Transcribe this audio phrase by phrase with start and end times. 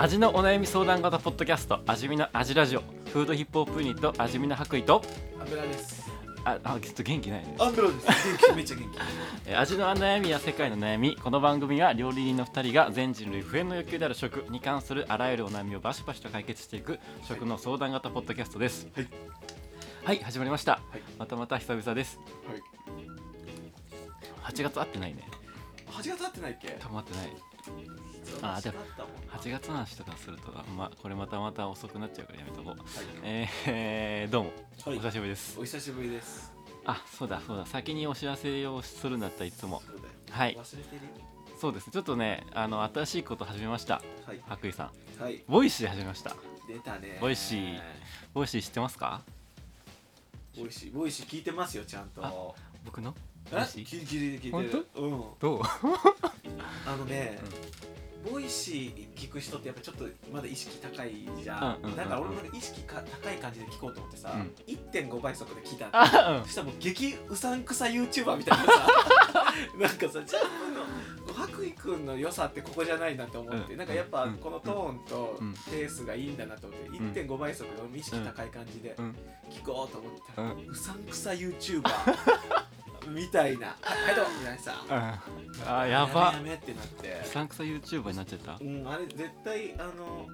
[0.00, 5.02] 味のお悩み相談型ポッドキャスト味見の味ラジオフードヒップホップユニット味見の白衣と
[5.40, 6.08] アンベラです。
[6.44, 7.56] ああちょっと元気ないね。
[7.58, 8.06] アンベラです。
[8.06, 8.98] 元気めっちゃ元気。
[9.50, 18.86] えー味の悩みや世界の悩みこの番組は料理人の2人が全人類不変の欲求である食に関するあらゆるお悩みをバシバシと解決していく食の相談型ポッドキャストです。
[18.94, 19.08] はい、
[20.04, 21.02] はい始まりました、はい。
[21.18, 22.20] またまた久々です。
[22.46, 22.62] はい。
[24.54, 25.24] 8月会ってないね。
[25.90, 26.68] 8月会ってないっけ？
[26.80, 27.32] 溜まってない
[28.42, 28.76] あでも
[29.36, 32.82] 8月の話とかするとまこれまたまた遅くなっちゃうからやめとこう。
[33.24, 34.52] えーえー どうも、
[34.84, 34.96] はい。
[34.96, 35.58] お久しぶりです。
[35.60, 36.52] お久しぶりです。
[36.84, 37.66] あそうだそうだ。
[37.66, 39.82] 先にお知らせをするんだったらいつも。
[40.30, 40.54] はい。
[41.60, 41.86] そうです。
[41.86, 44.02] ねちょっとねあの新しいこと始めました。
[44.26, 44.40] はい。
[44.48, 44.84] 白衣さ
[45.18, 45.22] ん。
[45.22, 45.42] はい。
[45.48, 46.34] ボイシー始めました。
[46.68, 47.18] 出たね。
[47.20, 47.80] ボイシー。
[48.34, 49.22] ボイシー知ってますか？
[50.56, 50.92] ボイシー。
[50.92, 52.24] ボイシー聞いてますよちゃんと。
[52.24, 52.32] あ
[52.84, 53.14] 僕の？
[53.50, 53.54] え？
[53.56, 54.06] 聞い聞い
[54.40, 54.86] てる聞いてる。
[54.96, 55.24] うん。
[55.40, 55.62] どう？
[56.86, 57.38] あのね、
[58.30, 61.12] ボイシー聞く人ってやっぱちょっとまだ意識高い
[61.42, 61.96] じゃん,、うんうんうんうん。
[61.96, 64.52] だから俺も意識か高い感じで聞こうと思ってさ、うん。
[64.66, 65.90] 1.5倍速で聞いたの。
[65.92, 68.86] あそしたらもう激うさんくさ YouTuber みたいなさ
[69.78, 73.78] なんかさジャンプの白衣くんの良さってここじゃないなと思って、うん。
[73.78, 74.34] なんかやっぱうん。
[74.38, 76.92] このトーンとうんペースがいいんだなと思って、ん。
[77.12, 79.16] 1.5倍速で俺も意識高い感じでうん。
[79.50, 81.82] 聞こうと思ったら、ううさんくさ YouTuber
[83.08, 84.84] みたいな「はいどうも」みたいなさ
[85.66, 86.32] あやば。
[86.34, 87.20] やめやめってなって。
[87.24, 88.58] うさんくさ YouTuber になっちゃった。
[88.60, 90.26] うんあれ絶対あの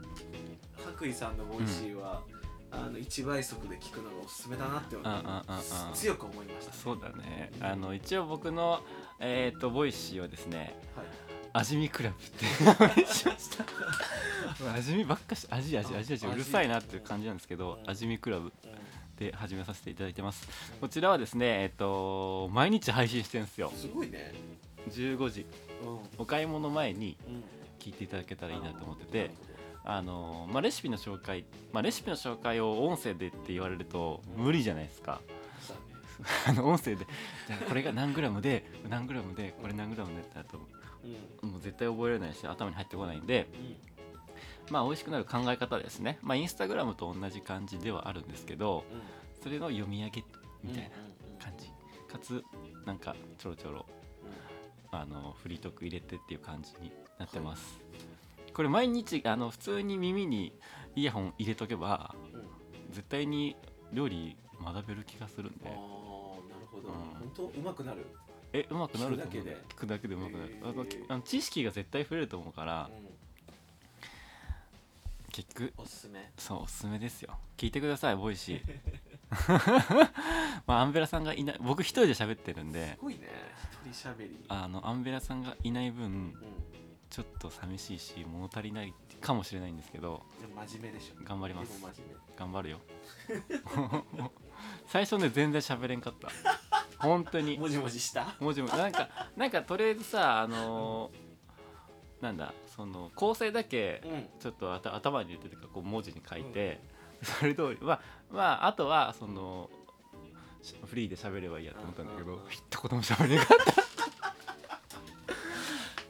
[0.84, 2.22] 白衣さんのボイシーは、
[2.70, 5.94] あの1倍速で聞くのがおすすめだなってうんうんうんうん。
[5.94, 7.52] 強く思いました、ね、そうだね。
[7.60, 8.82] あの一応僕の
[9.20, 11.06] えっ、とボイシーはですねはい。
[11.54, 13.64] 味見クラブって名前にしました
[14.74, 16.26] 味見ばっかし味味味味。
[16.26, 17.90] うるさいなっていう感じなんですけどうん。
[17.90, 18.46] 味見クラブ。
[18.46, 18.52] うん
[19.16, 20.48] で始めさせていただいてます。
[20.80, 23.72] こちらはですねえっ、と毎日配信してるんですよ。
[23.74, 24.32] すごいね。
[24.90, 25.46] 15時。
[25.82, 25.98] うん。
[26.18, 27.44] お買い物前にうん。
[27.78, 29.30] 聞いていただけたらいいなと思ってて
[29.84, 35.20] あのまあ、レシピの紹介、まあ、レシピの紹介を音声でって言われると無理じゃないですか。
[36.48, 37.06] あの音声で
[37.46, 40.58] じゃあこれが何グラムで 何グラムでこれ何グラムでってなると
[41.42, 41.50] うん。
[41.50, 43.93] もう絶対覚えられないし頭に入ってこないんでうん
[44.70, 46.18] まあ美味しくなる考え方ですね。
[46.22, 48.84] まあインスタグラムと同じ感じではあるんですけど
[49.42, 50.24] それの読み上げ
[50.62, 50.90] みたいな
[51.44, 51.68] 感じ。
[52.08, 52.44] かつ
[52.86, 53.86] なんかちょろちょろ
[54.92, 57.80] あのフリートーク入れてっていう感じになってます、
[58.52, 60.52] これ毎日あの普通に耳に
[60.94, 62.40] イヤホン入れとけばうん。
[62.40, 62.46] うん
[62.94, 63.56] 絶対に
[63.92, 65.66] 料理学べる気がするんで。
[65.66, 66.94] ああなるほど、うん。
[66.94, 68.06] 本当うまくなる、
[68.52, 69.42] えうまくなると思う。
[69.42, 69.56] 聞くだけで。
[69.68, 70.56] 聞くだけでうまくなる。
[71.08, 73.06] あの知識が絶対増えると思うからうん、
[75.34, 77.36] 結局おすすめそうおすすめですよ。
[77.56, 78.62] 聞いてくださいボイシー。
[80.64, 83.28] まあアンベラさんがいない僕一人で喋ってるんですごいね。
[83.84, 84.44] 一人しゃべり。
[84.48, 86.34] あのアンベラさんがいない分うん。
[87.10, 91.24] ちょっと寂しいし物足りないかもしれないんですけどでも真面目でしょ。
[91.24, 91.80] 頑張ります。
[91.80, 92.36] でも真面目。
[92.36, 92.78] 頑張るよ。
[94.86, 96.28] 最初ね全然喋れんかった。
[96.98, 97.58] 本当に。
[97.58, 98.36] もじもじした？
[98.38, 101.23] 文字もなんかなんかとりあえずさあのー
[102.24, 104.26] なんだその構成だけうん。
[104.40, 106.80] ちょっとあた頭に入れてとかこう文字に書いて、
[107.22, 109.68] それ通りまあまああとはその
[110.62, 112.38] しフリーで喋ればいいやと思ったんだけどうん。
[112.38, 113.74] うんうん一言も喋れなかった。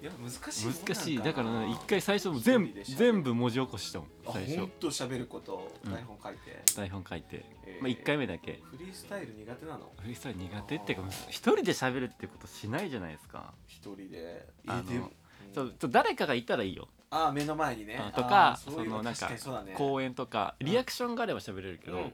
[0.03, 1.19] いや難しい難しい。
[1.19, 4.59] なだからね一回最初も全部全部文字起こししたもんあ最初。
[4.59, 5.93] ほんと喋ることうん。
[5.93, 7.83] 台本書いて、台本書いて、えー。
[7.83, 8.61] まあ、1回目だけ。
[8.71, 9.93] フリースタイル苦手なの？
[9.99, 13.53] フリースタイル苦手っていうか一人で喋るってことしないじゃないですか。
[13.67, 14.47] 一人で。
[14.69, 15.11] あの
[15.55, 16.89] そうちょ誰かがいたらいいよ。
[17.11, 17.97] あー目の前にね。
[17.97, 19.31] あとかあーそういうそのなんか
[19.77, 22.11] 公演とかリアクションがあれば喋れるけど、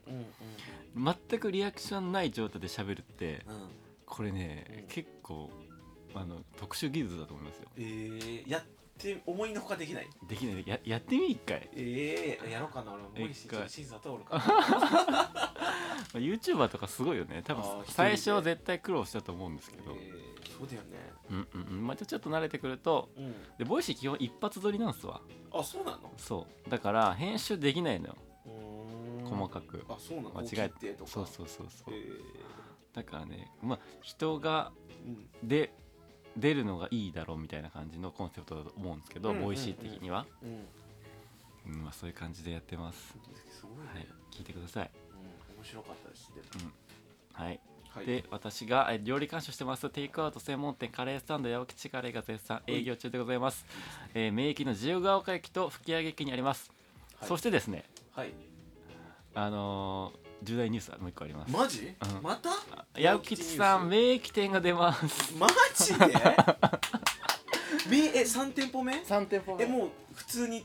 [0.94, 3.44] 全くリアクションない状態で喋るって
[4.04, 4.88] これね、うん。
[4.88, 5.50] 結構
[6.14, 7.68] あの特殊技術だと思いますよ。
[7.76, 8.62] えー、やっ
[8.98, 10.08] て思いのほかできない？
[10.28, 10.64] できない。
[10.66, 12.92] ややってみ一回、ええやろうかな。
[12.92, 13.68] 俺も無理し一回。
[13.68, 14.44] 審査通るかな
[16.12, 17.42] まあ、YouTuber とかすごいよね。
[17.44, 21.86] 多分最初は絶対苦労したと思うんですけど、えー、そうだよねうんうんうん。
[21.86, 23.32] まあ、ちょっと慣れてくるとうん。
[23.58, 25.20] でボイシー基本一発撮りなんすわ。
[25.52, 26.12] あそうなの？
[26.16, 26.70] そう。
[26.70, 28.16] だから編集できないのよ。
[29.24, 29.84] 細かく。
[29.88, 30.30] あそうなの？
[30.30, 30.92] 間違えて。
[30.94, 31.10] とか？
[31.10, 31.94] そうそうそうそう。
[31.94, 32.02] へ
[32.92, 35.08] だからねまあ人がー
[35.42, 35.48] うん。
[35.48, 35.72] で
[36.36, 39.46] 出るのがいいだろうみたいな感じのコンセプトだと思うんですけど、うんうんうん。
[39.48, 40.66] ボイシー的には、うん。
[41.72, 43.14] うんまあ、そういう感じでやってます、す
[43.62, 43.96] ごいはい。
[43.96, 46.40] ね、聞いてください、うん面白かったですで
[47.34, 47.60] はい、
[47.94, 48.06] はい。
[48.06, 49.88] で私がえ料理監修してます。
[49.90, 53.66] テイクアウト専門店カレースタンド八吉カレーが絶賛営業中でございます、
[54.14, 56.70] えー、名駅の自由が丘駅と吹上駅にあります、
[57.18, 57.28] はい。
[57.28, 57.84] そしてですね
[58.14, 58.32] はい。
[59.34, 61.52] あのー重大ニュースもう一個あります。
[61.52, 61.94] マジ？
[62.16, 62.22] うん。
[62.22, 62.48] また？
[62.98, 65.36] 八吉さん名駅店が出ます。
[65.36, 66.14] マジで？
[67.90, 70.64] めえ三店舗目？3店舗えもう普通に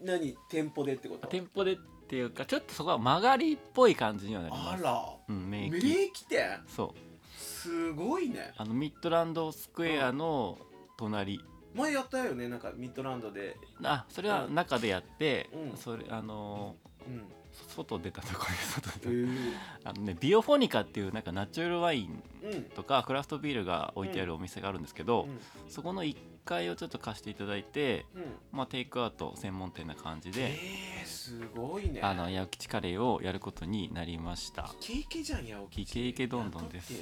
[0.00, 0.36] 何？
[0.48, 1.26] 店舗でってこと？
[1.26, 4.80] 店舗でっていうかちょっとそこは曲がりっぽい感じにはなります。
[4.80, 6.60] あらうん、名名駅駅店？
[6.66, 7.40] そう。
[7.40, 8.52] すごいね。
[8.56, 10.58] あのミッドランドスクエアの
[10.96, 11.40] 隣、
[11.74, 13.56] 前やったよねなんかミッドランドで。
[13.82, 15.76] あそれは中でやって、うん。
[15.76, 16.76] それあの
[17.06, 17.14] うん。
[17.16, 17.20] ー
[17.68, 19.52] 外出たところで外え出ー。
[19.84, 22.62] たあのねビオフォニカっていうなんかナチュラルワインうん。
[22.64, 25.40] とかクラフトビールが置いてあるお店があるんですけど、うん。
[25.70, 28.22] そこの1階をちょっと貸していただいて、うん。
[28.52, 32.00] まあ、テイクアウト専門店な感じで、えー、すごいね。
[32.02, 34.70] あの八吉カレーをやることになりました。
[34.80, 36.92] イケイケじゃんやおきイケイケどんどんです。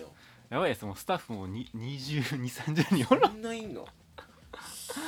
[0.51, 0.85] やばいです。
[0.87, 3.87] もうスタッフもに2230人おらそんないんの？
[4.65, 5.01] す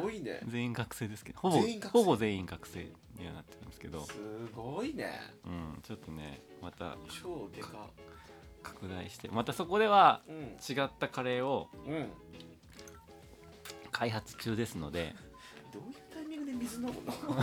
[0.00, 0.40] ごいね。
[0.48, 1.38] 全員学生ですけど。
[1.40, 1.58] ほぼ
[1.92, 2.88] ほぼ全員学生
[3.18, 4.12] にはなってるんですけど、す
[4.54, 5.20] ごいね。
[5.44, 7.88] うん、ちょっとねまた超でか
[8.62, 10.36] 拡大してまたそこではうん。
[10.36, 12.08] 違ったカレーをうん。
[13.92, 15.14] 開発中ですので。
[15.72, 17.42] どういうタイミングで水飲むの？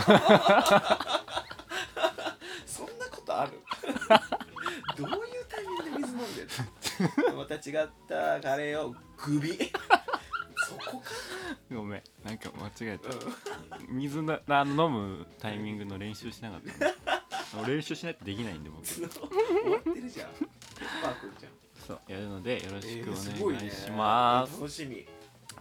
[2.66, 3.52] そんなことある？
[4.96, 6.48] どういうタイミングで水飲んでる
[7.32, 7.36] の？
[7.44, 9.81] また違ったカレーを首そこか
[11.72, 13.08] ごめんなんか間違えた。
[13.08, 13.16] うん
[13.88, 17.56] 水なあの飲むタイミングの練習しなかった。
[17.56, 18.86] の練習しないとできないんで僕。
[18.86, 20.28] 終わってるじゃん。
[20.30, 20.48] ペッ
[21.02, 21.52] パーくんじゃん。
[21.86, 23.10] そうやるのでよろしく
[23.44, 25.06] お願いします,、楽しみ。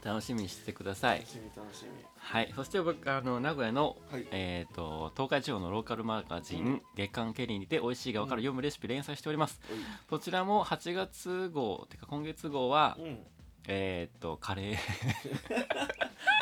[0.04, 1.20] 楽しみにしてください。
[1.20, 1.92] 楽しみ楽しみ。
[2.18, 4.28] はいそして僕あの名古屋の、はい。
[4.32, 6.82] えー、と東海地方のローカルマガジン、うん。
[6.96, 9.60] 月刊ケリーにて美味しいが分かる読むレシピ連載しております。
[9.70, 9.78] おい。
[10.10, 13.20] そちらも8月号てか今月号は、うん
[13.68, 14.78] えっ、とカレー。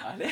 [0.06, 0.30] あれ？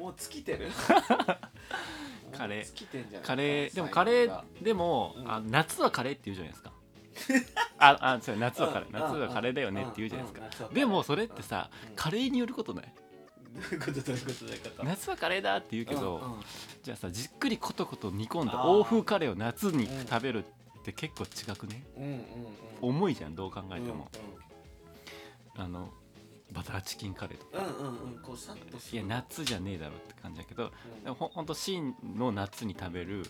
[0.00, 0.68] もう尽きてる？
[2.36, 2.58] カレー。
[2.58, 3.26] もう尽きてんじゃない？
[3.26, 3.74] カレー。
[3.74, 5.30] でもカレがーでも、うん。
[5.30, 6.72] あ夏はカレーって言うじゃないですか。
[7.78, 8.88] ああそう夏はカレー。
[8.88, 10.66] うん夏はカレーだよねって言うじゃないですか。
[10.68, 12.92] うんでもそれってさうんカレーによることない
[14.84, 16.40] 夏はカレーだって言うけど、うんうん
[16.82, 22.20] じゃあさじっくりコトコト煮込んだ欧風カレーを夏に食べるって結構違くねうんうんうん
[22.82, 24.35] 重いじゃんどう考えても、う
[25.58, 25.90] あの
[26.52, 31.04] バターチキンカレーとか、んうんうんうんこうさっといや夏じゃねえだろって感じだけどうん。
[31.04, 33.24] でもほほんと真の夏に食べるうん。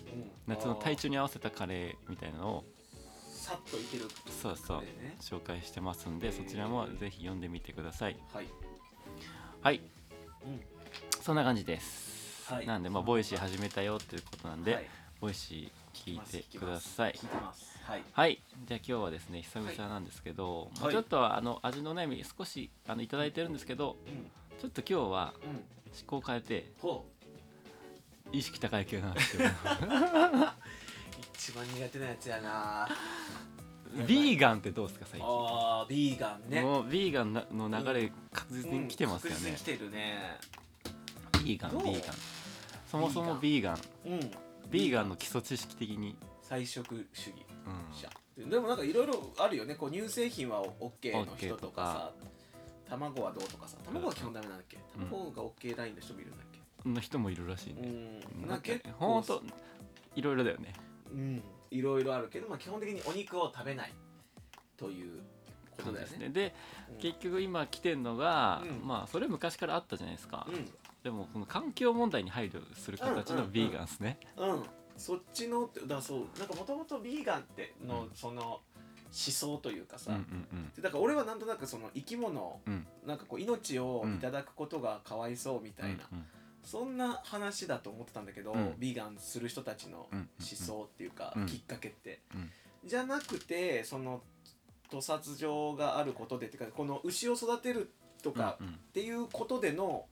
[0.47, 2.67] 夏の体あ調に合わせたカレーみたいなのをー
[3.47, 4.05] さっといける。
[4.41, 4.83] そうそう
[5.21, 8.17] 紹介してますんでそちらもぜひ読んでみてください。
[8.33, 8.45] はい。
[9.61, 9.81] はい。
[10.45, 10.61] うん。
[11.21, 12.67] そんな感じです、はい。
[12.67, 14.89] なんでまあボイシー始めたよっていうことなんで、はい。
[15.19, 17.19] ボイシー聞いてください。
[17.85, 18.03] はい。
[18.11, 18.41] はい。
[18.67, 24.31] じゃあ今日はですね久々なんですけど、まあはいちょっとあの味の悩み少しあのいただいてるんですけどうん。
[24.59, 25.49] ちょっと今日はうん。
[25.49, 25.61] 趣
[26.05, 27.05] 向を変えてほ
[28.31, 29.51] 意識高い系なんですけどう
[31.33, 32.89] 一番苦手なやつやな。
[34.05, 35.27] ビーガンってどうですか最近？
[35.29, 36.61] あービーガンね。
[36.61, 39.51] もうビーガンなの流れ確実に来てますよね。
[39.51, 40.39] うん来、てるね。
[41.43, 42.15] ビーガンビーガン。
[42.91, 43.77] そもそもビーガン。
[44.07, 44.31] うん
[44.69, 47.95] ビーガンの基礎知識的に、菜食主義うん。
[47.95, 48.09] 者
[48.49, 49.75] でもなんかいろいろあるよね。
[49.75, 52.27] こう乳製品は OK の人とかさ
[52.89, 54.77] 卵はどうとかさ卵は基本ダメなんだっけ？
[54.97, 55.07] うん。
[55.09, 56.59] 卵が OK ラインの人もいるんだっけ？
[56.83, 56.93] そん。
[56.93, 58.47] な人もいるらしいね、うん。
[58.47, 59.41] なんんかほんと
[60.15, 60.73] いろいろだよね。
[61.11, 61.43] うん。
[61.71, 63.93] いろいろあるけどまあ基本的にお肉を食べない
[64.77, 65.21] という
[65.75, 66.17] ことだよね。
[66.19, 66.29] ね。
[66.29, 66.55] で
[66.91, 66.97] うん。
[66.99, 68.87] 結局今来てるのが、うん。
[68.87, 70.69] まあそれ昔からあったじゃないですか、うん
[71.07, 74.63] でもこの環境問題に配慮する形のビーガンですね、うん、
[74.97, 76.19] そっちのってだそう。
[76.37, 78.61] なんかもともとビーガンっての、うんその思
[79.13, 82.85] 想というかさ、うんうんでだから俺はなんとなくその生き物、うん。
[83.05, 86.25] なんかこう命をいただくことがかわいそうみたいな、うん
[86.61, 88.75] そんな話だと思ってたんだけど、うん。
[88.77, 91.45] ビーガンする人たちのうんうん思想っていうか、うん。
[91.45, 92.51] きっかけって、うん。
[92.85, 94.21] じゃなくてその
[94.91, 98.67] 屠殺場があることでっていうかこの牛を育てるとかうん。
[98.67, 100.03] っていうことでの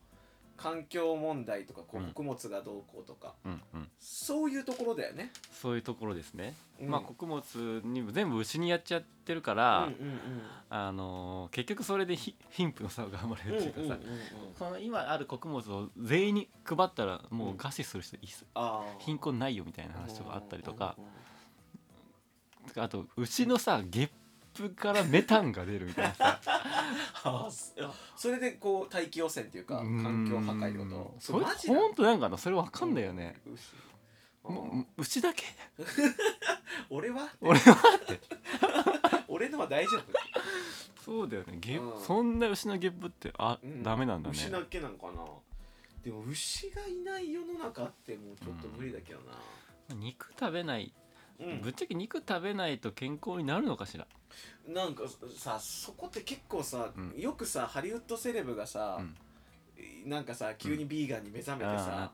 [0.56, 2.06] 環境問題とかこううん。
[2.08, 3.88] 穀物がどうこうとか、うんうん。
[3.98, 5.30] そういうところだよね。
[5.52, 6.88] そういうところですね、うん。
[6.90, 7.42] まあ穀物
[7.84, 10.20] にも全部牛にやっちゃってるかうんら、うん。
[10.70, 14.54] あのー結局それでひ貧富の差が生まれうんるっていうかさ、うんうんうんうん。
[14.58, 18.44] その今ある穀物を全員に配ったらもう餓死する人いっす。
[18.54, 19.04] あー。
[19.04, 20.96] 貧困ないよみたいな話とかあったりとか、
[22.74, 24.10] かあと牛のさゲッ
[24.56, 26.40] プからメタンが出るみたいなさ。
[27.24, 27.72] あそ
[28.16, 33.36] それでこう大気汚染っていうか環境破壊ってことそれマジなの本当なんかなそれわかんないよね、
[34.44, 34.50] う
[34.96, 35.44] 牛だけ？
[36.90, 37.28] 俺は？
[37.40, 38.20] 俺はって。
[39.28, 40.02] 俺のは大丈夫。
[41.04, 41.58] そうだよね。
[41.60, 42.02] ゲッうん。
[42.04, 43.82] そんな牛のゲップってあ、うん。
[43.82, 44.36] ダメなんだね。
[44.36, 45.24] 牛だけなのかな。
[46.06, 49.20] でも牛がいない世の中ってもうちょっと無理だけど
[49.96, 50.92] 肉食べない、な
[51.40, 54.06] うん、ぶっちゃけ肉食べないと健康になるのかしら？
[54.68, 55.04] なんか
[55.36, 57.20] さそこって結構さ、うん。
[57.20, 60.10] よくさハリウッドセレブがさ、うん。
[60.10, 62.12] なんかさ急にビーガンに目覚めてさあ、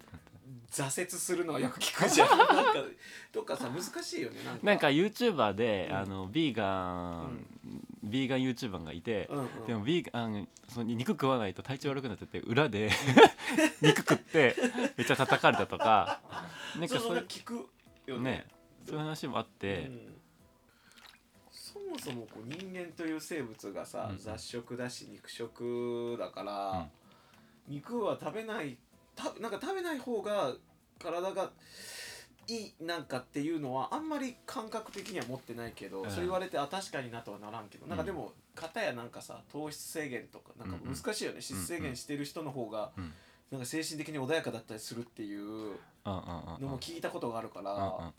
[0.71, 2.29] 挫折するのはよく聞くじゃん。
[2.37, 2.75] なんか
[3.33, 4.67] とかさ難しいよねなんか。
[4.67, 5.97] なんか YouTuber で、うん。
[5.97, 7.47] あのビーガン、
[8.03, 9.67] ビーガン YouTuber がいて、うんうん。
[9.67, 12.91] でもビーガンその肉食わないと体調悪くなってて裏で
[13.81, 14.57] 肉食って
[14.97, 16.21] めっちゃ叩かれたとか。
[16.79, 17.69] なんかそうそそうういう聞く
[18.07, 18.31] よね。
[18.31, 18.47] ね
[18.85, 20.15] そういう話もあって、うん。
[21.51, 24.19] そもそもこう人間という生物がさ、うん。
[24.19, 26.89] 雑食だし肉食だから、
[27.69, 28.77] 肉は食べない
[29.15, 30.55] たなんか食べない方が
[30.99, 31.51] 体が
[32.49, 36.11] いいなんかっていうのはあんまり感覚的には持ってないけど、うん。
[36.11, 38.07] そう言われてあ確かになとはならんけど、なんかうん。
[38.07, 40.89] でも片やなんかさ糖質制限とかなんかうん。
[40.89, 43.13] うん難しいよね、脂質制限してる人の方が、うん。
[43.51, 46.63] なんか精神的に穏やかだったりするっていううんうんうんうん。
[46.63, 48.13] のも聞いたことがあるから、うんうんうん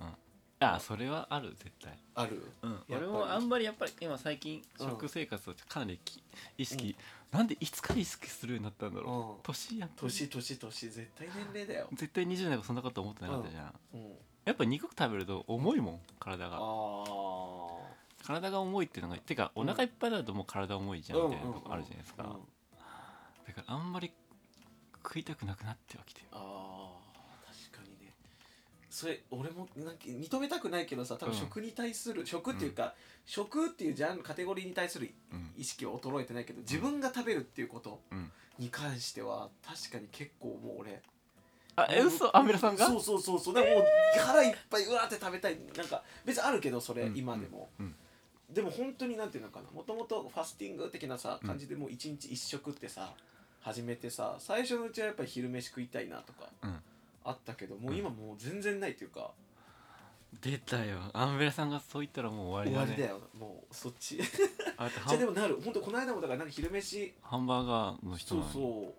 [0.63, 1.98] あそれはある絶対。
[2.15, 2.41] ある？
[2.62, 4.86] うん、俺もあんまりやっぱり今最近う。
[4.86, 6.24] ん食生活をかなりき
[6.58, 6.96] 意識、
[7.32, 9.43] なんでいつから意識するようになったんだろう、うん。
[9.43, 10.89] 年やん年年年。
[10.89, 14.01] 絶対年齢だよ、絶対20代がそんなこと思ってなかったじゃん、うん、
[14.46, 16.58] やっぱ肉食べると重いもん体あが。
[16.60, 16.60] あ
[18.25, 22.29] 体が重いっていうのがてかお腹いっぱいになるともう体重いじゃんみたいなとこあるじゃないですか、うん。
[23.48, 24.12] だからあんまり
[25.03, 26.27] 食いたくなくなってはきてる。
[26.32, 26.41] あー。
[26.41, 26.73] 確かにね
[28.93, 31.39] それ俺もなんか認めたくないけどさ多分うん。
[31.39, 32.93] 食に対する、食っていうか、
[33.25, 35.51] 食っていうジャンルカテゴリーに対するうん。
[35.57, 38.31] 意識は衰えてないけど自分が食べるっていうことうん。
[38.59, 41.01] に関しては確かに結構もう俺
[41.75, 42.29] あえ嘘？
[42.38, 42.85] アメラさんが？
[42.85, 43.55] そうそうそうそう。
[43.55, 43.85] でももう
[44.19, 47.17] 腹いっぱいうわーって食べたいなんか別にあるけどそれ、うん。
[47.17, 47.95] 今でも、うん。
[48.51, 51.47] でも本当になんていうのかなもともとファスティング的なさうん。
[51.47, 53.15] 感じでもう一日一食ってさ
[53.62, 56.50] 始めてさ最初のうちはやっぱり昼飯食いたいなとか。
[56.62, 56.75] うん
[57.25, 59.32] あったけどもう今もう全然ないっていうか、
[60.42, 61.00] 出たよ。
[61.13, 62.96] アンベラさんがそう言ったらもう終わりだね。
[62.96, 63.30] 終わりだよ。
[63.39, 64.18] もうそっち。
[64.22, 64.24] じ
[64.77, 65.60] あゃあでもなる。
[65.62, 67.13] 本当この間もだからなんか昼飯。
[67.22, 68.94] ハンバーガーの人そうなのにそう。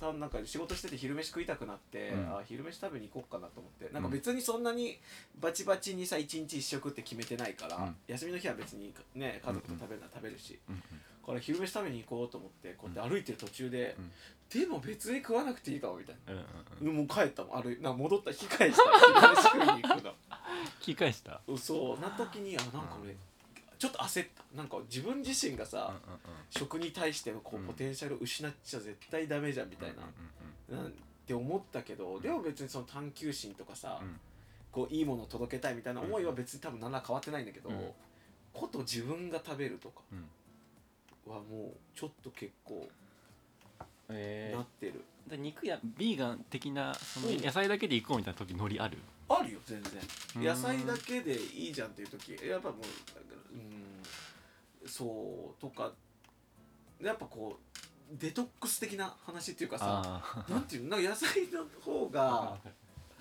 [0.00, 2.36] 多分なんか仕事してて昼飯食いたくなって、うん。
[2.38, 3.88] あ昼飯食べに行こうかなと思って。
[3.92, 4.98] なんか別にそんなに
[5.38, 7.96] バチバチにさ一日一食って決めてないから、うん。
[8.08, 10.80] 休みの日は別にね家族と食べるなら食べるし、うんうん。
[10.80, 10.84] だ
[11.26, 14.10] から昼飯食べに行こうと思ってこうやって歩いてる途中で、うん。
[14.60, 16.42] でも別に食わなくていいかもみたいうんうん
[16.80, 16.86] うん。
[16.86, 17.62] な、もう帰ったもん。
[17.62, 18.82] 歩いな戻った引き返した。
[18.98, 20.10] 昼飯食いに行くの。
[20.10, 20.14] 聞
[20.80, 21.40] き返した？
[21.56, 23.14] そうな時にあなんか俺、
[23.78, 24.56] ちょっと焦った。
[24.56, 25.94] なんか自分自身がさ、
[26.50, 27.66] 食に対してのこううん。
[27.66, 29.90] ポテンシャルを失っちゃ絶対ダメじゃんみたい
[30.70, 30.92] な、なん
[31.26, 34.18] て思ったけど、でも別にその探求心とかさ、うん。
[34.72, 37.76] こういいものを届けたいみたいな思いは別に多分何ら変わってないんだけど、うん。
[38.52, 40.24] こと自分が食べるとかうん
[41.26, 42.88] はもうちょっと結構
[44.08, 47.40] えなってる、で肉やビーガン的なそのうん。
[47.40, 48.98] 野菜だけでいこうみたいな時ノリある？
[49.28, 49.92] あるよ全然。
[50.36, 50.42] うん。
[50.44, 52.80] 野菜だけでいいじゃんっていう時やっぱもう
[53.52, 55.92] うんそうとか
[57.00, 57.58] やっぱこ
[58.12, 60.90] うデトックス的な話っていうかさあなんていうの？
[60.96, 62.58] なんか野菜の方が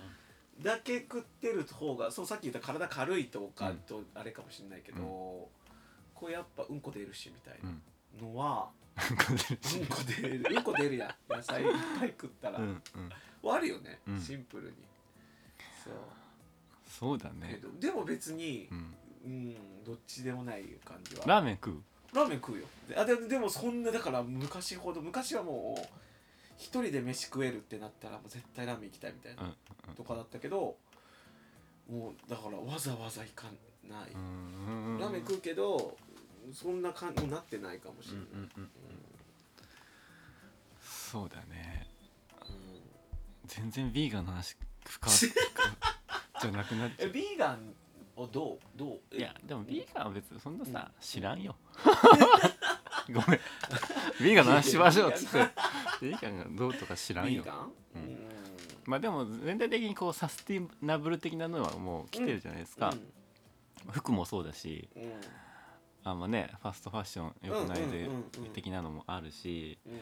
[0.64, 5.06] だけ食ってる方がそうさっき言った体軽いとかとあれかもしれないけど、う
[5.56, 5.59] ん
[6.20, 7.82] こうやっぱうんこ出るしみたいうん。
[8.22, 8.70] なのは、
[9.10, 9.24] うんこ
[10.06, 10.98] 出るうんこ出る。
[10.98, 11.34] やん。
[11.34, 12.82] 野菜いっぱい食ったら、うん
[13.44, 13.52] うん。
[13.54, 14.20] あるよね、うん。
[14.20, 14.74] シンプルに。
[15.84, 15.94] そう。
[16.86, 18.96] そうだけねどでも別にうん。
[19.26, 21.24] うんどっちでもない感じは。
[21.26, 21.82] ラーメン食う？
[22.14, 22.66] ラーメン食うよ。
[22.88, 25.82] であででもそんなだから昔ほど昔はもう
[26.58, 29.50] 一人で飯食えるってなったらもう絶対ラーメン行きたいみたいな、うん
[29.90, 29.96] うん。
[29.96, 30.76] とかだったけど
[31.90, 33.48] もうだからわざわざ行か
[33.88, 34.98] ない、うん。
[35.00, 35.98] ラーメン食うけど
[36.54, 38.70] そんな感じになってないかもしれない、うんうんうん
[40.82, 41.88] そうだね。
[43.48, 45.34] 全然ビーガンの話深深
[46.40, 47.10] じゃなくなっちゃう。
[47.10, 47.74] えビーガン
[48.16, 48.78] をどう？
[48.78, 49.00] どう？
[49.12, 49.18] え？
[49.18, 51.56] いやでもビーガンは別にそんなさ知らんよ。
[53.12, 53.40] ごめん。
[54.22, 55.50] ビーガンの話しましょうっつって。
[56.00, 57.42] ビーガンがどうとか知らんよ。
[57.42, 57.74] ビーガン？
[57.96, 58.02] うん。
[58.04, 58.30] うん。
[58.86, 62.94] まあでも全体的にこうサスティナブル的なのはもう来てるじゃないですか、
[63.90, 64.88] 服もそうだし。
[64.96, 65.22] うんうん
[66.04, 68.54] あんまねファストファッション良くないでうんうんうんうん。
[68.54, 69.94] 的なのもあるしうん。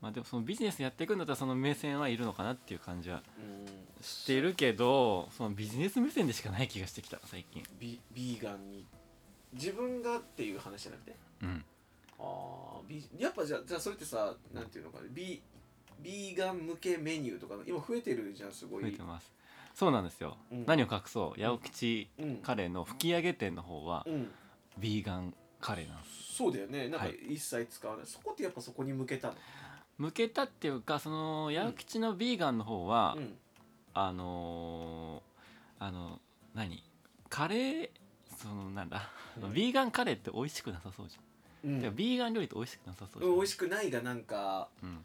[0.00, 3.66] まあでもそのビジネスやっていくんだったらその目線はいるのかなっていう感じはうん。
[4.02, 7.62] してるけどそのビジネス目線でしかない気がしてきた最近。
[7.80, 8.86] ビビーガンに
[9.52, 11.16] 自分がっていう話じゃなくて？
[11.42, 11.64] うん。
[12.18, 15.42] ああビやっぱじゃあじゃあそれってさなんていうのかなビ
[16.02, 18.82] ビーガン向けメニューとか今増えてるじゃんすごい。
[18.82, 19.32] 増えてます。
[19.74, 20.64] そうなんですよ、うん。
[20.66, 21.40] 何を隠そう。
[21.40, 22.36] 八百吉うん。
[22.38, 24.30] カレーの吹き上げ店の方はうん
[24.78, 26.34] ビーガンカレーなんです。
[26.36, 26.88] そうだよね。
[26.88, 27.16] なんかはい。
[27.34, 29.34] 一切使わない、そこってやっぱそこに向けたの？
[29.98, 33.34] 向けたっていうかその八百吉のビーガンの方は、うん。
[33.94, 36.20] あのーあの
[36.54, 36.82] 何？
[37.28, 37.90] カレー？
[38.36, 39.10] そのなんだ、
[39.42, 39.52] うん。
[39.54, 41.80] ビーガンカレーって美味しくなさそうじゃん、うん。
[41.80, 45.04] でもビーガン料理って美味しくなさそうじゃん、うん美味しくないがなんかうん。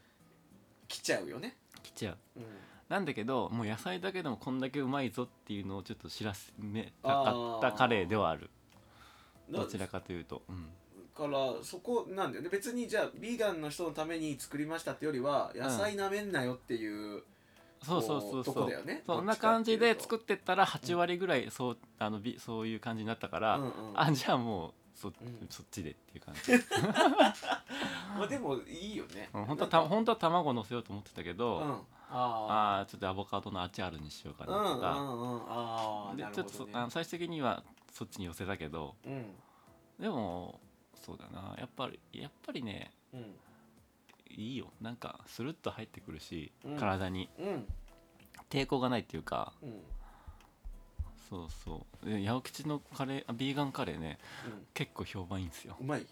[0.89, 1.55] 来ちゃうよね。
[1.81, 2.17] 来ちゃう。
[2.35, 2.43] うん。
[2.89, 8.41] なんだけどもう野菜だけでもこんだけうまいぞっていうのをちょっと知らせめたかったカレーではある。
[8.41, 8.47] な
[9.51, 10.69] どちらかというと、うん、
[11.15, 12.49] からそこなんだよね。
[12.49, 17.23] 別にじゃあビーガンの人のために作りましたってよりは野菜なめんなよっていう、
[17.83, 18.63] そうそうそうとそう。
[18.65, 19.03] こだよね。
[19.05, 23.71] そんな感じでっ作ってったら8割ぐらいそうあのびそういう感じになったから、うんうん。
[23.95, 25.13] あじゃあもうそ,、ん。
[25.49, 26.51] そっちでっていう感じ。
[28.17, 29.29] まあでもいいよね。
[29.33, 29.83] うん本当はなんか。
[29.83, 31.71] た本当は卵乗せようと思ってたけど、うん。
[32.13, 34.87] あああちょっとアボカドのアチャールにしようかあうんうんうんなとか、
[35.47, 39.25] ああでなるほど、ね、ちょっとそあの最終的にはそっちに寄せたけどうん
[39.99, 40.59] でも
[40.95, 41.55] そうだな。
[41.57, 43.35] やっぱりやっぱりねうん
[44.29, 44.71] いいよ。
[44.79, 47.29] なんかスルッと入ってくるし、うん体に。
[47.37, 47.65] うん
[48.49, 49.81] 抵抗がないっていうかうん
[51.29, 52.05] そうそう。
[52.05, 54.19] で八百吉のカレーあビーガンカレーね
[54.73, 55.77] 結構評判いいんですよ。
[55.79, 56.05] うまい。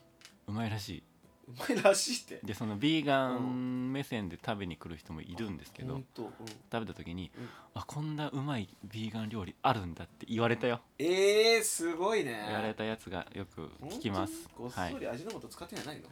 [0.47, 1.03] うまいらし
[1.49, 2.39] うまいらしいって。
[2.43, 6.05] いでそのビーガン目線で食べに来る人もいるんですけど、うん。
[6.15, 6.31] 食
[6.71, 7.49] べた時に、うん。
[7.73, 12.43] あこんなうまいビーガン料理あるんだって言われたよ、えー、すごいね。
[12.47, 14.47] 言われたやつがよく聞きます。
[14.55, 16.03] ごっそり味の素使ってないの、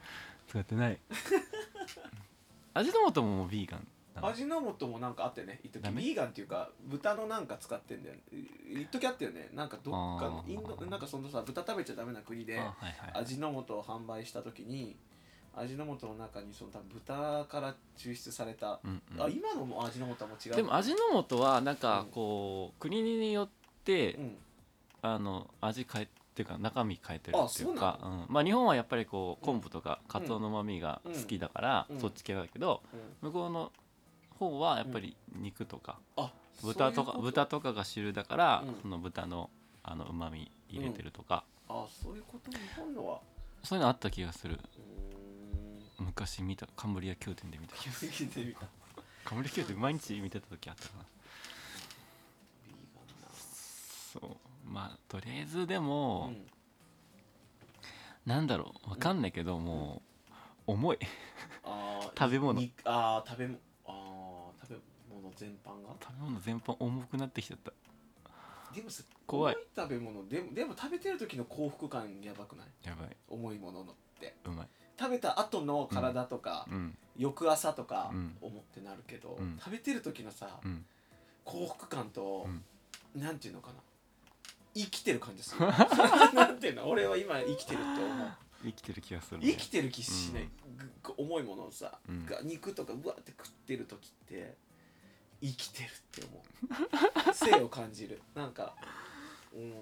[0.47, 0.99] 使ってない。
[2.73, 3.87] 味の素もビーガン
[4.21, 8.21] 味の素もなんかあったよね一時ビーガンっていうか豚のなんか使ってんだよね。
[8.81, 9.49] 一時あったよね。
[9.53, 12.59] なんかどっかのインドなんかそのさ豚食べちゃダメな国で
[13.13, 14.97] 味の素を販売した時に
[15.57, 19.21] 味の素の中にその豚から抽出された、うんうん。
[19.23, 23.49] あ今のも味の素も違うでも味の素はなんかこう、国によっ
[23.83, 24.37] て、うん。
[25.01, 28.25] あの味変えっていうか中身変えてるっていうかううん。
[28.29, 31.99] まあ、日本はやっぱりこう昆布とかカツオのうまみが好きだから、うん。
[31.99, 32.81] そっち系だけど
[33.21, 33.29] うん。
[33.29, 33.71] 向こうの
[34.37, 38.81] 方はやっぱり肉とか、あ豚とか豚とかが主流だから、うん。
[38.81, 39.49] その豚の
[39.83, 42.51] あのうまみ入れてるとか、あそういうこと？
[42.51, 43.19] 日本のは。
[43.63, 44.59] そういうのあった気がする
[45.99, 47.75] 昔見たカンブリア宮殿で見た。
[47.75, 51.05] カンブリア宮殿毎日見てた時あったかな。
[54.13, 54.37] そう。
[54.69, 56.47] まあとりあえずでも、うん。
[58.25, 58.89] なんだろう。
[58.91, 60.01] わかんないけど、も
[60.67, 60.99] う重い。
[62.17, 62.59] 食べ物。
[62.59, 64.79] にあー食べ物あー食べ
[65.13, 65.95] 物全般が？
[66.01, 67.71] 食べ物全般重くなってきちゃった。
[68.73, 70.27] でもさ怖い食べ物。
[70.27, 72.67] でもでも食べてる時の幸福感やばくない？
[72.83, 73.15] やばい。
[73.27, 74.35] 重いもののって。
[74.45, 74.67] うまい
[74.99, 76.97] 食べた後の体とか、うん。
[77.17, 78.37] 翌朝とかうん。
[78.41, 79.57] 思ってなるけど、うん。
[79.59, 80.85] 食べてる時のさ、うん。
[81.43, 82.47] 幸福感と、
[83.15, 83.21] うん。
[83.21, 83.75] なんていうのかな。
[84.75, 85.65] 生きてる感じする。
[86.33, 86.87] なんていうの？
[86.87, 88.31] 俺は今生きてるって思う。
[88.63, 92.25] 生きてる気がする、生きてる気しない、ぐぐ重いものをさ、うん。
[92.25, 94.55] が肉とかうわって食ってる時って
[95.41, 96.43] 生きてるって思
[97.29, 97.33] う。
[97.33, 98.21] 生を感じる。
[98.33, 98.75] なんか
[99.53, 99.73] うん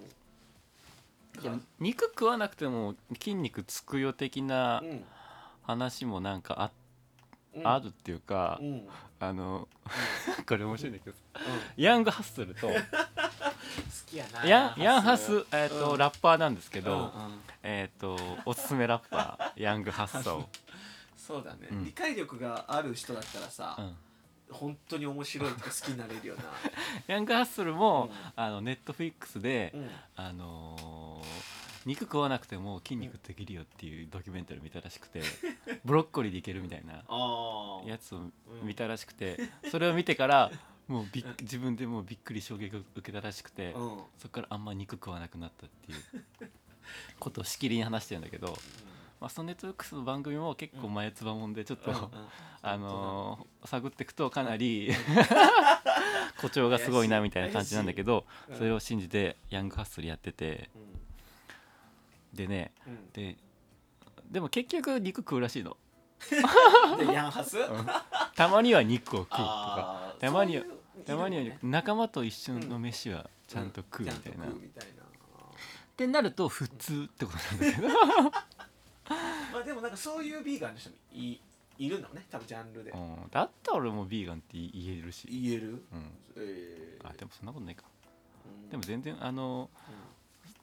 [1.79, 5.03] 肉食わなくても筋肉つくよ的なうん。
[5.63, 6.71] 話もなんかあ,、
[7.55, 7.67] うん。
[7.67, 8.67] あるっていうか、うん。
[8.67, 8.87] うん。
[9.19, 9.67] あの
[10.47, 11.39] これ面白いんだけどう
[11.79, 11.83] ん。
[11.83, 12.73] ヤングハッスルと好
[14.05, 14.45] きやな。
[14.45, 15.97] ヤンヤンハス、えーとうん。
[15.97, 17.11] ラッパーなんですけけど、
[17.63, 20.47] えっ、とおすすめラッパーヤングハッソ
[21.17, 21.85] そうだね、うん。
[21.85, 23.95] 理解力がある人だったらさー、う、ん、
[24.51, 26.43] 本当に面白いとか好きになれるよな。
[27.07, 28.11] ヤングハッスルも、うん。
[28.35, 29.89] あのネットフリックスで、うん。
[30.15, 31.55] あのー
[31.85, 35.21] 肉食わなくても筋肉できるよっていうドキュメンタリーを見たらしくて
[35.85, 36.93] ブロッコリーでいけるみたいな
[37.85, 38.21] やつを
[38.63, 39.37] 見たらしくて
[39.69, 40.51] それを見てから
[40.87, 44.03] もうびっ自分でもうびっくり衝撃を受けたらしくてうん。
[44.17, 46.51] そこからあんま肉食わなくなったっていう
[47.19, 48.57] ことをしきりに話してるんだけど、
[49.21, 52.07] まあ、そのネットフリックスの番組も結構前つばもんでちょっと、うんうん
[52.61, 54.91] あのー探っていくとかなり
[56.37, 58.25] 誇張がすごいなみたいな感じなんだけど
[58.57, 60.69] それを信じてヤングハッスルやってて。
[62.33, 63.11] でねうん。
[63.11, 63.37] で
[64.29, 65.77] でも結局肉食うらしいの。
[67.13, 67.57] ヤンハス？
[68.35, 70.63] たまには肉を食うとかたまには
[71.05, 74.49] たまには仲間と一緒の飯はちゃんと食うみたいな、っ
[75.95, 77.71] てなると普通ってことなん。
[77.71, 77.87] だけど
[79.75, 81.39] もなんかそういうビーガンの人もい
[81.77, 82.91] いるのね多分ジャンルで。
[82.91, 83.29] うん。
[83.31, 85.83] だったら俺もビーガンって言えるし、言える？
[85.91, 87.07] うん、えー。
[87.07, 87.83] あでもそんなことないか。
[88.63, 88.69] うん。
[88.69, 89.69] でも全然あの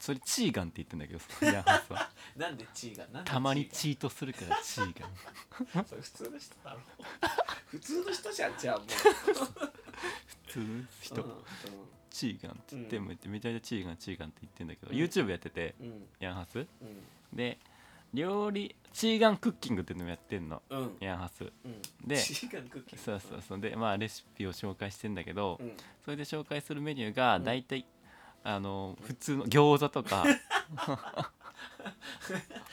[0.01, 2.11] それチーガンって言ってんだけどそのヤンハスは。
[2.37, 5.01] なんでチーがなんでたまにチチートするからチー
[5.75, 5.85] ガン。
[5.87, 6.81] それ普通の人だろ。
[7.67, 8.89] 普通の人じゃんじゃあもう。
[10.47, 11.33] 普通の人、うん
[12.11, 13.07] チーガンって言って、うん。
[13.07, 14.99] めめちゃめちゃチーガンチーガンって言ってんだけど、うん。
[14.99, 16.07] YouTube やっててうん。
[16.21, 16.59] ヤンハス。
[16.59, 16.67] うん。
[17.35, 17.59] で
[18.15, 20.63] 料理チーガンクッキングっていうのもやってんの。
[20.69, 20.79] うん。
[20.79, 21.45] うんヤンハス。
[21.45, 21.53] うん。
[22.07, 23.61] でチーガンクッキーそうそうそう。
[23.61, 25.73] でまあレシピを紹介してんだけど、うん。
[26.05, 27.45] それで紹介するメニューがうん。
[27.45, 27.87] 大体、
[28.45, 30.25] あの普通の餃子とか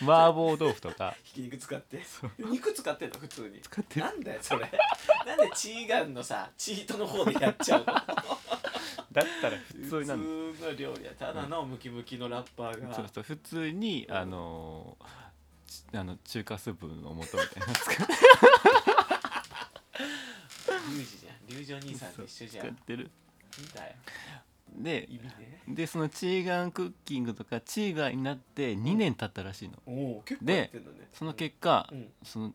[0.02, 1.16] 麻婆豆腐とか。
[1.24, 2.02] ひき肉使って。
[2.38, 3.60] 肉使ってんの普通に。
[3.62, 4.06] 使ってる。
[4.06, 4.72] なんだよそれ。
[5.26, 7.86] なんでチーガンのさチートの方でやっちゃうの？
[9.12, 10.24] だったら普普通なの
[10.54, 11.12] 通の料理や。
[11.14, 13.24] ただのムキムキのラッパーが、そうそう。
[13.24, 15.04] 普通にあのち
[15.94, 18.14] あの中華スープの素みたいなの使って
[20.90, 21.36] リュウジじゃん。
[21.48, 22.68] リュウジお兄さんと一緒じゃん。
[22.68, 23.12] 使ってる。
[23.60, 23.94] 見たよ。
[24.78, 25.62] で意味ね。
[25.68, 29.76] でそのチーガンクッキングとかチーガンになって2年経ったらしいの。
[29.86, 30.98] おお結構でやってんだね。
[31.14, 32.08] その結果、うん。
[32.24, 32.54] その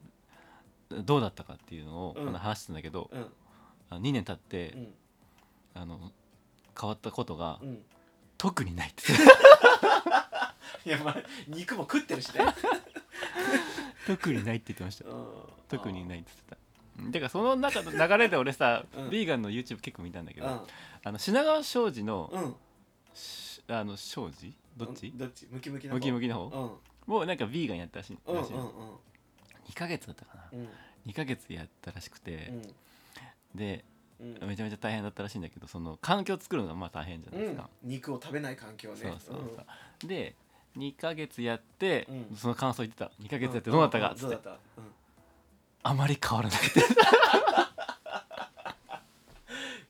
[1.03, 2.29] どうだったかっていうのを、うん。
[2.29, 3.27] あの話してたんだけど、うん。
[3.91, 4.95] あの2年経って、うん。
[5.75, 6.13] あの
[6.81, 7.83] 変わったことが、うん。
[8.39, 9.03] 特にないって。
[10.87, 11.17] いやまあ
[11.49, 12.45] 肉も食ってるしね
[14.07, 15.09] 特にないって言ってました。
[15.09, 15.27] うん。
[15.69, 16.57] 特にないって言ってた。
[16.57, 19.11] うんてかその中の流れで俺さ、 うん。
[19.11, 20.61] ビーガンの YouTube 結構見たんだけど、うん。
[21.03, 22.57] あの品川庄司の、うん。
[23.15, 24.55] しあの庄司？
[24.77, 25.47] どっち、どっち？
[25.51, 27.13] ムキムキのムキムキキの方、うん。
[27.13, 28.77] もうなんかビーガンやったらしい,、らしいのうん。
[28.77, 28.97] うんうん
[29.65, 30.69] 2ヶ月だったかな、うん。
[31.07, 32.53] 2ヶ月やったらしくて、
[33.55, 33.85] で
[34.21, 34.49] うん。
[34.49, 38.97] めちゃめちゃ大変だったらしいんだけどその環境を作るのがまあ大変じゃないですか、肉を食べない環境ね。
[38.97, 39.63] そうそうそ
[40.05, 40.37] う、で
[40.77, 42.37] 2ヶ月やって、うん。
[42.37, 43.11] その感想言ってた。
[43.21, 44.39] 2ヶうん月やってどうなったかっつって、
[45.83, 46.81] あまり変わらないって。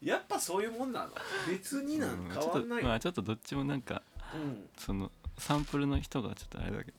[0.03, 1.13] やっぱそういうもんなの？
[1.49, 2.85] 別になんうんか変わんないよ。
[2.85, 4.03] ちょっとまあちょっとどっちもなんか
[4.35, 4.69] うん。
[4.77, 6.99] そのサンプルの人がちょっとあれだけど。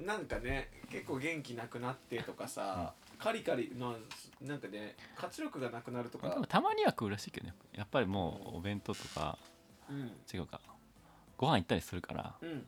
[0.06, 3.96] なんかね結構元気なくなってとかさ、カリカリの
[4.40, 6.40] なんかね活力がなくなるとか。
[6.48, 7.54] たまには食うらしいけどね。
[7.72, 9.36] やっぱりもうお弁当とか
[9.90, 10.12] うん。
[10.32, 10.60] 違うか
[11.38, 12.66] ご飯行ったりするからうん。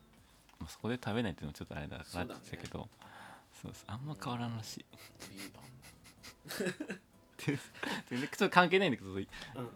[0.58, 2.88] まあそこで食べないっていうのはちょっとあれだなって言ってたけど
[3.62, 4.84] そうそうあんま変わらんらしい。
[7.40, 9.26] ちょっと関係ないんだけどバン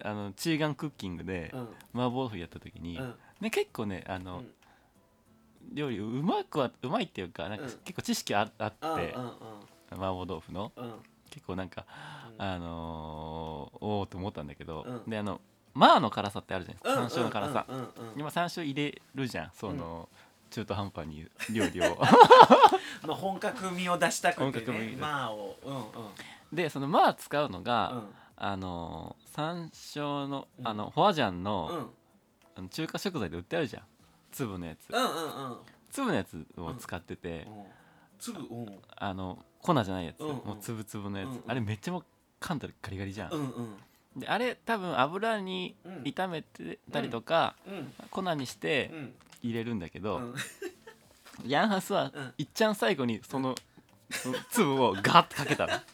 [0.02, 1.60] あのチーガンクッキングでうん。
[2.00, 3.04] 麻婆豆腐やった時に、うん。
[3.04, 4.54] うんね、結構ねあの、うん。
[5.72, 7.70] 料理うまくはうまいっていうかなんかうん。
[7.84, 9.30] 結構知識ああって、うんうん
[9.90, 10.72] 麻婆豆腐の。
[10.76, 10.84] うん。
[10.84, 10.92] うん
[11.30, 11.84] 結構なんか、
[12.38, 12.44] うん。
[12.44, 15.10] あのー、おおと思ったんだけど、うん。
[15.10, 15.40] であの
[15.74, 17.20] マーの辛さってあるじゃないですか。
[17.20, 17.88] 山椒の辛さ、うんうんうん。
[18.16, 19.50] 今山椒入れるじゃん。
[19.54, 20.08] その、
[20.50, 21.98] 中途半端に料理を。
[23.06, 24.96] まあ本格味を出したくてね。
[24.98, 25.84] まあをうんうん。
[26.52, 28.14] でそのマー使うのが、うん。
[28.36, 30.68] あのー山椒のうん。
[30.68, 31.90] あのホアジャンうの,、ん。
[32.56, 33.82] あの中華食材で売ってあるじゃん。
[34.30, 35.58] 粒のやつ、うんうんうん。
[35.90, 37.64] 粒のやつを使ってて、うん。
[38.18, 38.78] 粒うん。
[38.96, 40.46] あの粉じゃないやつ、うんうん。
[40.46, 41.44] もう粒々のやつ、うんうん。
[41.48, 42.04] あれめっちゃもう
[42.40, 43.76] 噛んだらガリガリじゃん、うんうん
[44.16, 46.02] であれ多分油にうん。
[46.02, 47.92] 炒めてたりとか、うん。
[48.10, 49.14] 粉にしてうん。
[49.42, 50.34] 入れるんだけど、うん。
[51.46, 52.34] ヤンハスはうん。
[52.38, 53.54] いっちゃん最後にその
[54.50, 55.72] 粒をガッてかけたの。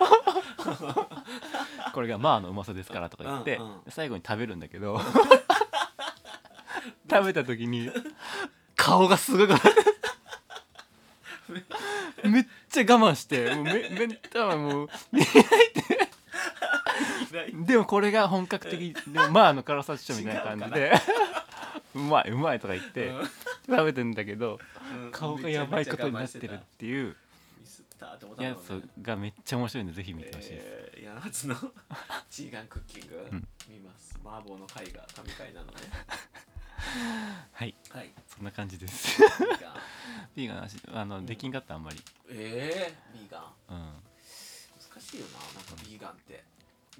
[1.95, 5.01] これがマーのうまさですからとか言って、最後に食べるんだけど。
[7.11, 7.91] 食べた時に
[8.77, 9.61] 顔がすごく
[12.25, 12.83] めっちゃ。
[12.83, 16.00] 我慢してもうめめ多分もう見えないって
[17.67, 18.95] でもこれが本格的。
[19.07, 20.93] でもマーの辛さっしょみたいな感じで。
[21.95, 23.13] うまいうまいとか言って
[23.69, 24.61] 食べてんだけど
[25.05, 25.11] うん。
[25.11, 27.17] 顔がやばいことになってるっていう。
[28.39, 31.55] やつがめっちゃ面白いんでぜひ見てほしいです、えー、いや夏の
[32.31, 33.49] チーガンクッキング、うん。
[33.69, 34.19] 見ます。
[34.25, 35.77] 麻婆の貝が神回なので
[37.53, 37.75] はい。
[37.91, 38.11] はい。
[38.27, 39.23] そんな感じです。
[40.35, 40.99] ビーガン。
[40.99, 41.27] あの、うん。
[41.27, 42.03] できんかったあんまり。
[42.29, 43.43] えー、ビーガン。
[43.69, 43.77] うん。
[43.77, 46.45] 難しいよななんかビーガンって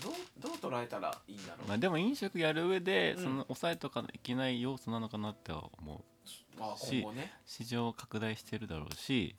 [0.03, 3.23] どうどう捉えたらいいんだろう、まあ、でも飲食やる上で、うん。
[3.23, 6.61] その抑えとかいけない要素なのかなっては思う。
[6.61, 7.33] まあし今後ね。
[7.47, 9.37] 市場拡大してるだろうし、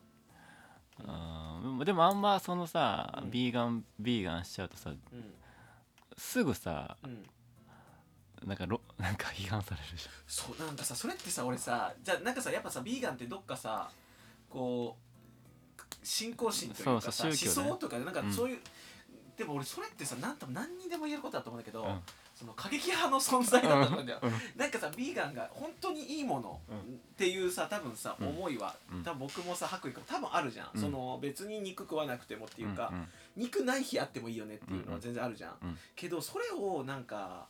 [1.00, 3.32] うん、でもあんまそのさ、うん。
[3.32, 4.98] ビーガンビーガンしちゃうとさうん。
[6.18, 7.26] すぐさうん。
[8.46, 13.90] なんかろ なんか批判されるじそうなんかさそれってさ俺さじゃあなんかさやっぱさビーガンってどっかさ
[14.50, 15.12] こう
[16.04, 17.68] 信仰心というかさそうそう宗教ね。
[17.68, 18.62] 思想とかなんかうんそういう、
[19.38, 22.02] でも俺それってさなんとも何にでも言えることだと思うんだけど、ゃん、
[22.36, 24.32] その過激派の存在だと思うんだよ、うん。
[24.56, 26.78] なんかさビーガンが本当にいいものうん。
[26.78, 26.82] っ
[27.18, 28.28] ていうさ多分さ、うん。
[28.28, 29.04] 思いはうん。
[29.04, 30.82] 多分僕もさ白衣君多分あるじゃん、うん。
[30.82, 32.92] その別に肉食わなくてもっていうか、
[33.36, 35.78] 肉ない日あってもいいよねっていうのは全然あるじゃん、うん。
[35.96, 37.48] けどそれをなんか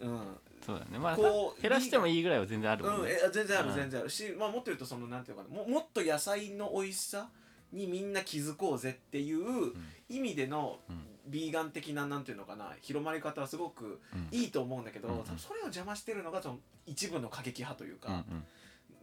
[0.00, 0.36] うん。
[0.64, 0.98] そうだね。
[0.98, 3.74] まあこう減らしてもいいぐらいは全然あるもんうん、ねえ全然あるうん。
[3.74, 4.10] 全然ある。
[4.10, 5.56] し、まあ、もっと言うとそのなんていうのかな。
[5.56, 7.28] ももっと野菜の美味しさ
[7.72, 9.72] にみんな気づこうぜっていう
[10.08, 11.06] 意味でのうん。
[11.24, 14.28] ビーガン的ななんていうのかな広まり方はすごくうん。
[14.32, 18.24] いいと思うんだけど、うん多分それを邪魔してるのがその一部の過激派といううんか、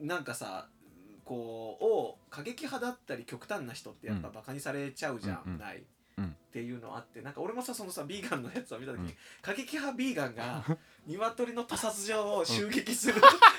[0.01, 0.67] なんかさ
[1.23, 4.33] こうを過激派だったり極端な人ってやっぱうん。
[4.33, 5.85] バカにされちゃうじゃない、うん
[6.49, 9.15] っていうのあってなんか俺もさそのさビーガンのやつを見た時に、うん。
[9.41, 10.65] 過激派ビーガンが
[11.07, 13.21] 鶏の屠殺場を襲撃する、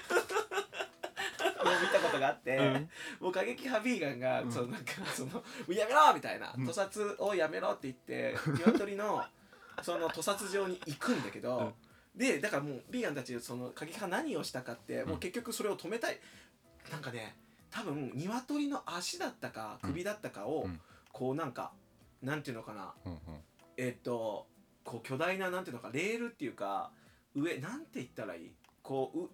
[2.20, 2.90] があって、うん。
[3.20, 4.52] もう過激派ビーガンが、うん。
[4.52, 5.42] そのなんかその
[5.74, 9.24] 「やめろ!」みたいな「うん屠殺をやめろ」って言って鶏の
[9.82, 11.74] その屠殺場に行くんだけど、
[12.14, 15.08] でだからもうビーガンたちその過激派何をしたかって、ん。
[15.08, 16.20] もう結局それを止めたい。
[16.90, 17.36] なんかね
[17.70, 20.80] 多分鶏の足だったか首だったかを、うん。
[21.12, 21.72] こうなんか
[22.22, 22.94] なんていうのかな
[23.76, 24.46] えっと
[24.84, 26.92] こう巨大ななんていうのかレールっていうか
[27.34, 28.54] 上なんて言ったらいい？
[28.82, 29.30] こうう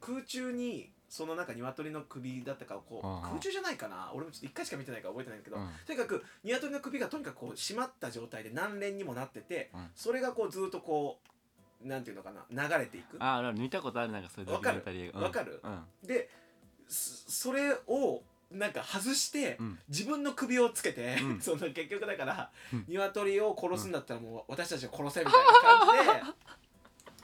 [0.00, 4.10] 空中にそのなんか鶏の首だったかをこう空中じゃないかな？
[4.14, 5.68] 俺もちょっと一回しか見てないから覚えてないけど、うん。
[5.86, 9.88] とにかく鶏の首がとにかくこう締まった状態で何連にもなってて、うん。
[9.94, 11.18] それがこうずっとこ
[11.82, 12.68] うなんていうのかな？
[12.68, 13.16] 流れていく。
[13.20, 14.12] ああ見たことある？
[14.12, 15.08] なんかそういうドキュメンタリー。
[15.08, 15.60] 映画わかる。
[15.64, 16.06] うん。
[16.06, 16.28] で
[16.86, 19.78] そそれをなんか外して、うん。
[19.88, 21.40] 自分の首をつけて、うん。
[21.42, 22.84] その結局だから、うん。
[22.88, 26.38] 鶏を殺すんだったらもう私たちを殺せみたいな感じで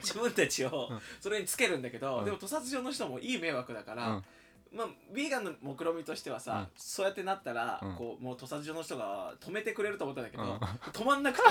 [0.05, 0.99] 自分たちをうん。
[1.19, 2.25] それにつけるんだけど、うん。
[2.25, 4.23] でも屠殺場の人もいい迷惑だから、うん。
[4.71, 6.67] まあビーガンの目論見としてはさ、うん。
[6.77, 7.95] そうやってなったら、うん。
[7.95, 10.49] こうもう屠殺場の人が止めてくれると思ったんだけど、うん。
[10.49, 11.43] 止まんなくて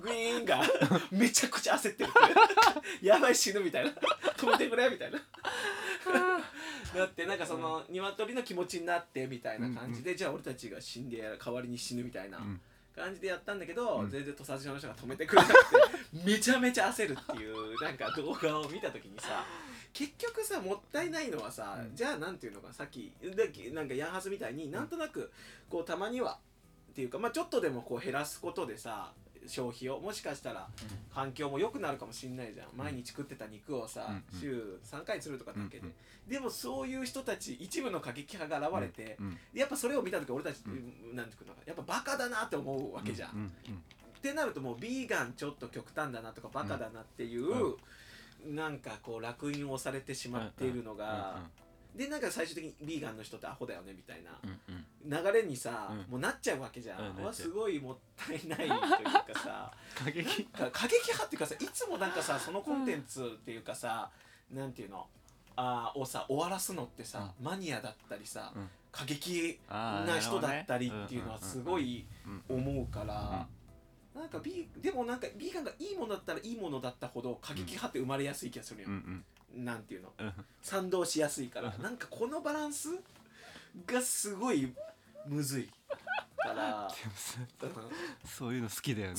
[0.00, 0.62] グイーンが
[1.10, 2.10] めちゃくちゃ焦ってる。
[3.02, 3.90] やばい死ぬみたいな。
[4.36, 5.18] 止めてくれみたいな。
[6.96, 12.60] だってなんかその鶏の気持ちになってみたいな感じで、じゃあ俺たちが死んでやる代わりに死ぬみたいなうん。
[12.94, 14.10] 感じでやったんだけど、うん。
[14.10, 15.56] 全然屠殺場の人が止めてくれなくて
[16.24, 19.44] めちゃめちゃ焦るっていうなんか動画を見た時にさ
[19.92, 21.96] 結局さもったいないのはさ、うん。
[21.96, 25.32] じゃあなんていうのかさっきでなんかヤンハスみたいになんとなく
[25.70, 26.38] こうたまには
[26.92, 29.12] っていうかまあちょっとでもこう減らすことでさ
[29.46, 30.68] 消費をもしかしたら
[31.14, 32.68] 環境も良くなるかもしんないじゃん。
[32.76, 35.94] 毎日食ってた肉をさ、うん週3回するとかだけで、うんうん。
[36.28, 43.52] でもそういう人たち一部の過激派が現れて、うんやっぱそれを見た時俺たち、うなんていうのかなやっぱバカだなって思うわけじゃん。
[44.30, 47.76] うんうんってなるともうビーガンちょっと極端だなとかバカだなっていう、
[48.44, 51.42] なんかこう楽印を押されてしまっているのが、
[51.94, 54.38] でなんか最終的にビーガンの人ってアホだよねみたいな。
[54.42, 55.24] うんうん。
[55.24, 55.98] 流れにさ、うん。
[56.10, 60.44] もうなっちゃうわけじゃん、うんすごいもったいないというかさ 過激。
[60.44, 64.10] か過激派っていうかさいつもなんかさそのコンテンツっていうかさ、
[64.50, 65.08] なんていうの？
[65.58, 68.68] あーをさ終わらすのってさ、マニアだったりさ、うん。
[68.92, 73.46] 過激な人だったりっていうのはすごいうんうん思うから、
[74.16, 79.24] なんかビーでもなんかビーガンがいいものだったらいいものだったほど過激派って生まれやすい気がするよ、うん
[79.54, 79.64] うん。
[79.64, 80.12] なんていうの？
[80.18, 80.32] うん。
[80.62, 81.72] 賛同しやすいから。
[81.76, 81.82] うん。
[81.82, 82.88] なんかこのバランス
[83.86, 84.72] がすごい
[85.26, 85.68] むずい
[86.38, 86.88] から。
[88.24, 89.16] そういうの好きだよね。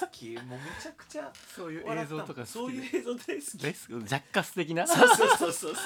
[0.00, 2.76] 好きもうめちゃくちゃそういう映像とかそう好き。
[2.76, 3.58] でいう映像大好き。
[3.58, 4.08] 大好き。
[4.08, 4.86] ジャッカス的な？
[4.86, 5.76] そうそうそうそうそうそう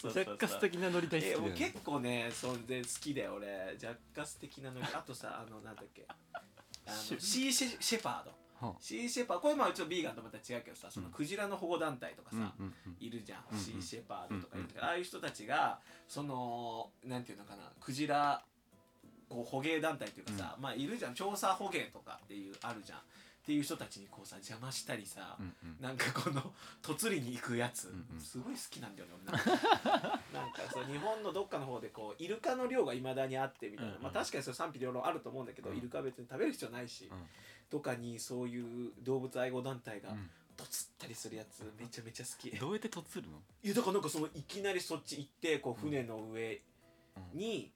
[0.00, 3.76] そうジャッカス的なノリ大好きえもうだよね結構ねそれで好きだよ俺。
[3.78, 6.06] ジャッカス的なのあとさあのなんだっけ
[6.86, 8.32] シシーシェシェパード。
[8.66, 18.42] はシーシェパードこれまあちょっとビーガンとまた違うけどさそのクジラの保護団体とかさ、うんいるじゃん、うんうんシーシェパードとかいるけど、うんああいう人たちがそのなんていうのかなクジラ
[19.28, 21.14] こう捕鯨団体っていうかさ、まあいるじゃん。
[21.14, 22.98] 調査捕鯨とかっていうあるじゃん
[23.42, 25.76] っていう人たちにこうさ邪魔したりさ、うんうん。
[25.80, 26.52] なんかこの
[26.86, 28.20] 嫁りに行くやつ、うんうん。
[28.20, 30.20] すごい好きなんだよね俺なんか。
[30.32, 34.02] なんかそう日本のどっかの方でこうイルカの量がいまだにあってみたいな、うんうん。
[34.04, 35.76] まあ確かにそれ賛否両論あると思うんだけど、うん。
[35.76, 37.26] イルカは別に食べる必要ないし、うん。
[37.68, 40.30] とかにそういう動物愛護団体がうん。
[40.54, 42.50] とつったりするやつめちゃめちゃ好き。
[42.50, 43.42] どうやってとつるの？
[43.62, 46.62] いやだからなんかそのいきなりそっち行ってこう船の上
[47.32, 47.72] に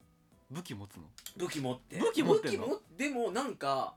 [0.50, 1.04] 武器持つの？
[1.38, 1.98] 武器持って。
[1.98, 2.50] 武器持って
[2.96, 3.96] でもなんか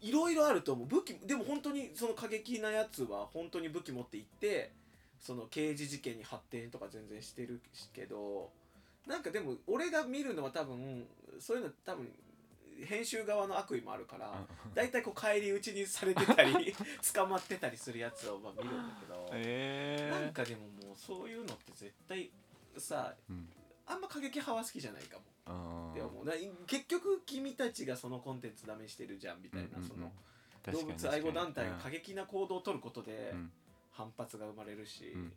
[0.00, 0.86] いろいろあると思う。
[0.86, 4.72] 武器でも本当にその過激なやつは本当に武器持って行って
[5.20, 7.60] その刑事事件に発展とか全然してる
[7.92, 8.50] けど
[9.06, 11.06] なんかでも俺が見るのは多分
[11.38, 12.08] そういうの多分
[12.84, 14.32] 編集側の悪意もあるから
[14.74, 16.74] だいたいこう返り討ちにされてたり
[17.14, 19.30] 捕まってたりするやつをまあ見るんだけど。
[19.32, 22.30] ええなんかでももうそういうのって絶対
[22.76, 23.48] さうん。
[23.86, 26.32] あんま過激派は好きじゃないかもあって思うな
[26.66, 30.12] 結局君たちがそのコンテンツダメしてるじゃんみたいな、その
[30.72, 33.52] 動物愛護団体が過激な行動を取ることでうん。
[33.94, 35.20] 反発が生まれるし、うん。
[35.20, 35.30] なん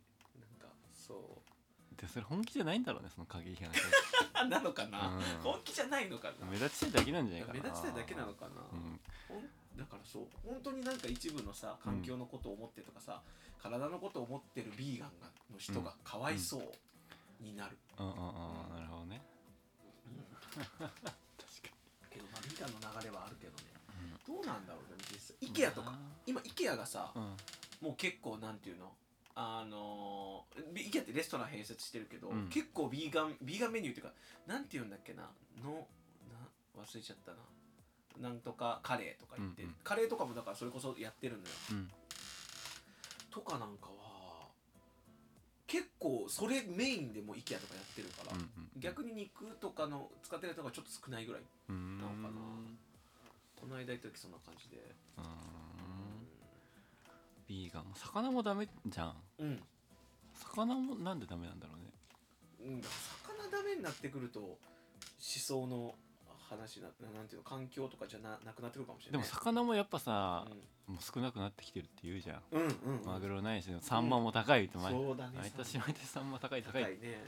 [0.58, 2.00] かそう。
[2.00, 3.84] でそれ本気じゃないんだろうねその過激な人
[4.48, 5.22] なのかな、うん。
[5.42, 6.46] 本気じゃないのかな？
[6.46, 7.60] 目立ちたいだけなんじゃないかな。
[7.60, 9.00] 目立ちたいだけなのかな、うん。
[9.78, 10.26] だからそう。
[10.42, 13.22] 本当になんか一部のさ環境のことを思ってとかさ、
[13.62, 18.06] 体のことを思ってるビーガンがの人がかわいそうになる、うん。
[18.06, 18.12] うん。
[18.12, 18.74] うん。
[18.74, 19.20] なるほどね
[22.10, 23.64] けどまあビーガンの流れはあるけどね、
[24.26, 25.70] どうなんだろうね実際。
[25.70, 25.92] IKEA とか。
[26.26, 27.22] 今 IKEA がさ、うん。
[27.80, 28.92] もう結構なんていうの？
[29.34, 32.48] あのー、IKEA ってレストラン併設してるけど、うん。
[32.48, 34.12] 結構ビーガンビーガンメニューっていうか
[34.46, 35.30] なんていうんだっけな？
[35.62, 35.86] の
[36.30, 37.38] な忘れちゃったな。
[38.28, 39.76] なんとかカレーとか言って、うんうん。
[39.84, 41.48] カレーとかもだからそれこそやってるのよ。
[41.72, 41.90] うん。
[43.30, 44.05] とかなんかは
[45.66, 48.48] 結構それメインでも IKEA とかやってるから、うんうん
[48.78, 52.28] 逆に肉とかの使ってる人がちょっと少ないぐらいうんなのかな。
[53.58, 54.76] この間行った時そんな感じで。
[55.16, 55.24] うん。
[57.48, 57.84] ビーガン。
[57.94, 59.14] 魚もダメじゃん。
[59.38, 59.62] うん、
[60.34, 62.74] 魚もなんでダメなんだろうね。
[62.74, 62.94] うん、だか
[63.32, 64.58] ら魚ダメになってくると思
[65.18, 65.94] 想の
[66.48, 70.46] 話ななんていうの環境とかじゃななくなってくるかもしれでもない魚もやっぱさ、
[70.86, 72.42] もう少なくなってきてるって言うじゃん。
[72.52, 73.00] うん、うんうん。
[73.00, 75.38] うんマグロないしサンマも高いって毎そうだね。
[75.38, 77.24] 毎年毎年サンマ高い高高いいっね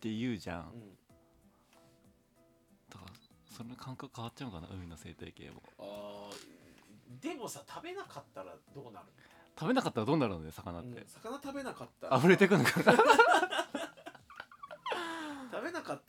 [0.00, 0.70] て言うじゃん。
[0.72, 0.96] うん。
[2.88, 3.12] だから
[3.56, 5.62] その感覚変わっちゃうのかな海の生態系も。
[5.78, 6.60] あー
[7.22, 9.06] でもさ食べなかったらどうなる
[9.58, 10.92] 食べなかったらどうなるのね魚っうん。
[10.94, 12.92] て、魚食べなかったら溢れてくのかな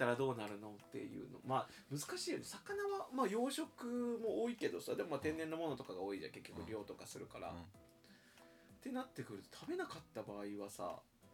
[0.02, 1.40] ったらどうなるのっていうの。
[1.46, 2.44] まあ難しいよね。
[2.44, 6.32] 魚はまあ養殖も多いけどさでもまあ天然のものとかが多いじゃん。
[6.32, 7.56] 結局漁とかするから、うん。
[7.56, 7.60] っ
[8.82, 10.84] てなってくると食べなかった場合はさ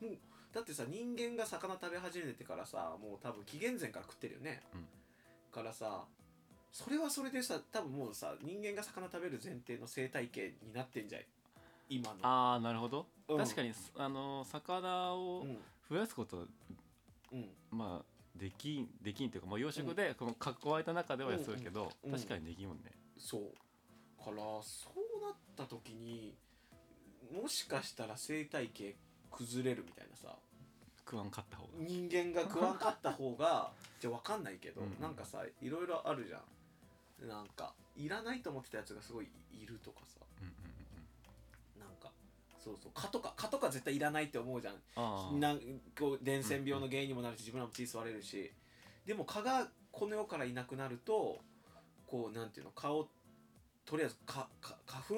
[0.01, 0.17] もう
[0.53, 4.86] だってさ人間が魚食べ始めてからさもう多分紀元前から食ってるよね、うん。
[5.53, 6.03] からさ
[6.73, 11.21] それはそれでさ多分もうさ人間が魚食べる前提の生態系になってんじゃん。
[11.89, 12.17] 今の。
[12.23, 13.38] ああなるほど、うん。
[13.38, 15.58] 確かにあの魚をうん。
[15.89, 16.45] 増やすこと、
[17.32, 17.49] うん。
[17.71, 22.12] まあできんできんっていうか、まあ、養殖でこの囲えた中ではするけど、うん。
[22.12, 23.41] 確かにできんもんね、そう。
[24.23, 26.36] からそうなった時に
[27.32, 28.95] もしかしたら生態系
[29.32, 30.36] 崩れるみたいなさ
[31.00, 31.69] 食わんかった方が。
[31.80, 35.02] 人間が食わんかった方がじゃあ分かんないけど、うん。
[35.02, 36.41] なんかさいろいろあるじゃん。
[37.28, 42.12] なんかいらないと思ってたやつがすごいいるとかさうんうんうんなんか
[42.67, 42.91] そうそう。
[42.93, 44.73] 蚊とか蚊とか絶対いらないって思うじゃん。
[44.95, 45.36] ああ。
[45.38, 45.60] なん
[45.97, 48.51] こう伝染病の原因にもなるし自分らも血吸われるし。
[49.06, 51.39] でも蚊がこの世からいなくなると
[52.06, 53.08] こうなんていうの蚊を
[53.86, 55.15] とりあえず蚊蚊花粉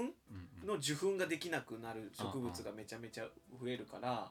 [0.68, 3.26] の受粉ができなくなる植物がめちゃめちゃ
[3.60, 4.30] 増えるから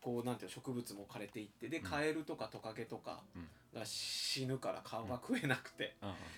[0.00, 1.84] こうなんていうの植物も枯れていってでうん。
[1.84, 3.48] カエルとかトカゲとかうん。
[3.72, 5.94] が死ぬから顔が食えなくて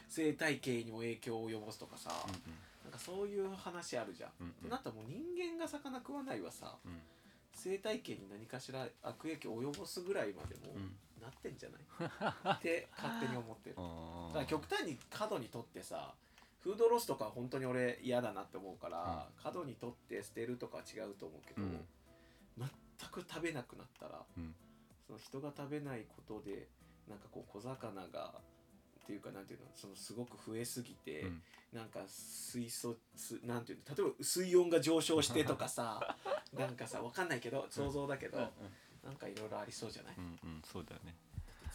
[0.09, 2.11] 生態系にも影響を及ぼすとかさ。
[2.29, 2.53] うん
[2.85, 4.31] なんかそういう話あるじゃん。
[4.40, 7.01] うんってなったらもう人間が魚食わないはさうん。
[7.55, 10.97] 生態系に何かしら悪影響を及ぼすぐらいまでもうん。
[11.23, 11.83] なってんじゃない？
[12.59, 13.77] って勝手に思ってる。
[13.79, 16.14] あだから極端に過度にとってさ
[16.61, 21.87] フードロスとかは本当に俺嫌だなって思うから、過度にとって捨てるとかは違うと思うけど、うん。
[22.57, 22.68] 全
[23.11, 24.55] く食べなくなったら、うん。
[25.07, 26.68] その人が食べないことで
[27.09, 28.40] なんかこう小魚が
[29.03, 31.43] っていうかなんていうのそのすごく増えすぎて、うん。
[31.73, 36.17] なんか水素すなんていうの例えば水温が上昇してとかさ
[36.53, 38.47] なんかさわかんないけど想像だけど、うん。
[39.03, 40.62] なんかいろいろありそうじゃない、うんうん。
[40.65, 41.17] そうだよね。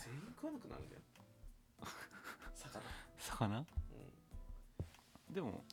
[0.06, 1.02] 全員食わなくなるんだよ
[2.56, 2.82] 魚。
[3.18, 3.60] 魚？
[5.32, 5.63] うでもんうん。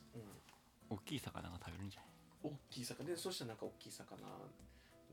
[0.89, 2.09] 大きい魚が食べるんじゃない？
[2.43, 3.05] 大きい魚。
[3.05, 4.27] でそしたらなんか大きい魚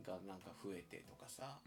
[0.02, 1.60] がなんか増えてとかさ、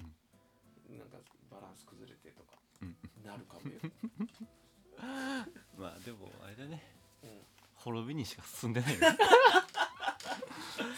[0.89, 1.17] なんか
[1.49, 2.97] バランス崩れてとかうん。
[3.23, 3.79] なるかもよ、
[5.77, 6.84] まあでもあれだね。
[7.23, 7.29] うん、
[7.75, 8.97] 滅びにしか進んでない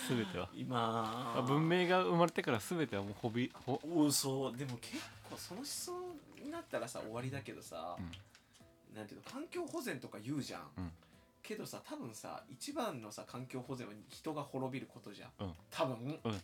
[0.09, 0.49] 全ては。
[0.53, 4.97] 今文明が生まれてから全てはもうほびほおそうでも結
[5.29, 8.11] 構その思想になったらさ終わりだけどさ、うん。
[8.95, 10.91] なんていうの環境保全とか言うじゃん、うん。
[11.43, 15.55] けどさ多分さ一番のさ環境保全は人が滅びることじゃん、うん。
[15.69, 16.41] 多分、うん。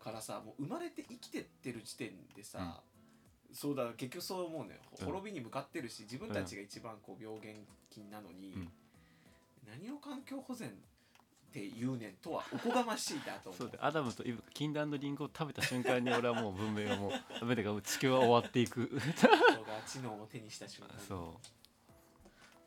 [0.00, 2.82] からさもう生まれて生きてってる時点でさ、
[3.54, 5.06] そうだ結局そう思うのよ、うん。
[5.06, 7.52] 滅びに向かってるし自分たちが一番こう病原
[7.88, 8.68] 菌なのに、うん。
[9.66, 10.72] 何を環境保全っ
[11.52, 13.62] て言うねんとはおこがましいだと思う。
[13.62, 13.84] そうだよ。
[13.84, 17.12] アダムとイブが禁断のリンゴを食べた瞬間に俺はもう文明がもう
[17.46, 18.86] 全てが地球は終わっていく。
[18.86, 21.00] 人が知能を手にした瞬間に。
[21.06, 21.40] そ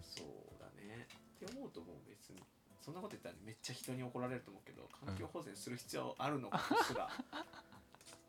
[0.02, 1.06] そうだね。
[1.36, 2.42] って思うともう別に
[2.80, 7.10] そんなこと言ったらめっちゃ人に怒られると思うけど環境保全する必要あるのかすら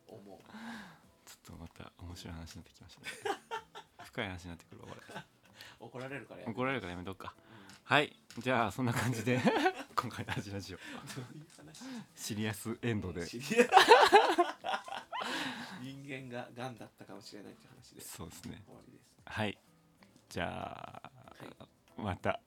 [0.08, 0.38] 思う
[1.48, 3.40] とまた面白い話になってきましたね。
[4.04, 4.88] 深い話になってくるわ
[5.78, 7.34] こ 怒られるかられやめ怒られるからやめとくか。
[7.36, 7.66] うん。
[7.84, 8.16] はい。
[8.38, 9.40] じゃあそんな感じで
[9.96, 10.78] 今回のラジラジオ。
[10.78, 10.84] ど
[11.32, 11.84] ういう話？
[12.14, 13.26] シリアスエンドで。
[13.26, 13.68] 知り合い
[15.80, 18.00] 人間が癌だったかもしれないって話で。
[18.00, 18.62] すそうですね。
[18.66, 19.14] 終わりです。
[19.24, 19.58] はい。
[20.28, 22.02] じゃあ、はい。
[22.02, 22.40] また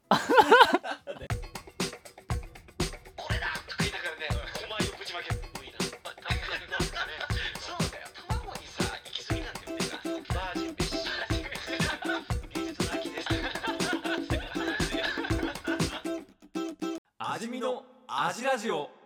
[17.41, 19.00] 味見の味ラジオ。